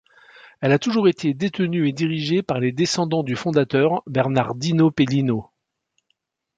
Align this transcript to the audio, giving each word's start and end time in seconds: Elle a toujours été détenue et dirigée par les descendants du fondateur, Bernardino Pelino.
Elle 0.61 0.71
a 0.71 0.79
toujours 0.79 1.07
été 1.07 1.35
détenue 1.35 1.87
et 1.87 1.91
dirigée 1.93 2.41
par 2.41 2.59
les 2.59 2.71
descendants 2.71 3.21
du 3.21 3.35
fondateur, 3.35 4.01
Bernardino 4.07 4.89
Pelino. 4.89 5.51